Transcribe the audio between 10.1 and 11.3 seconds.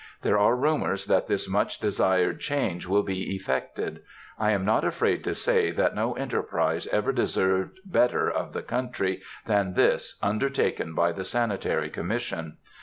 undertaken by the